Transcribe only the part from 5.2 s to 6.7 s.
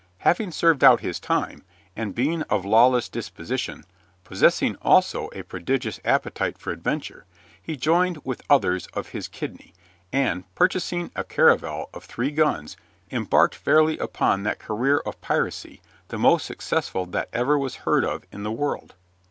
a prodigious appetite